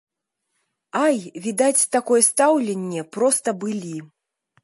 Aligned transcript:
Ай, 1.05 1.17
відаць 1.45 1.89
такое 1.95 2.21
стаўленне 2.29 3.01
проста 3.17 3.57
былі. 3.65 3.95